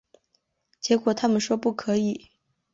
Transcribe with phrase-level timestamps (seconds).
[0.79, 2.31] 结果他们说不可以